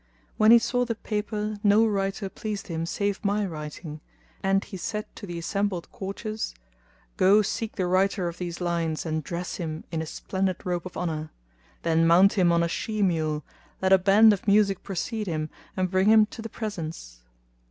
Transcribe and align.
When 0.37 0.49
he 0.49 0.57
saw 0.57 0.83
the 0.83 0.95
paper 0.95 1.57
no 1.61 1.85
writing 1.85 2.31
pleased 2.31 2.69
him 2.69 2.87
save 2.87 3.23
my 3.23 3.45
writing; 3.45 4.01
and 4.41 4.63
he 4.63 4.75
said 4.75 5.05
to 5.15 5.27
the 5.27 5.37
assembled 5.37 5.91
courtiers, 5.91 6.55
"Go 7.17 7.43
seek 7.43 7.75
the 7.75 7.85
writer 7.85 8.27
of 8.27 8.39
these 8.39 8.59
lines 8.59 9.05
and 9.05 9.23
dress 9.23 9.57
him 9.57 9.83
in 9.91 10.01
a 10.01 10.07
splendid 10.07 10.65
robe 10.65 10.87
of 10.87 10.97
honour; 10.97 11.29
then 11.83 12.07
mount 12.07 12.33
him 12.33 12.51
on 12.51 12.63
a 12.63 12.67
she 12.67 13.03
mule,[FN#236] 13.03 13.43
let 13.83 13.93
a 13.93 13.99
band 13.99 14.33
of 14.33 14.47
music 14.47 14.81
precede 14.81 15.27
him 15.27 15.51
and 15.77 15.91
bring 15.91 16.07
him 16.09 16.25
to 16.25 16.41
the 16.41 16.49
presence." 16.49 17.19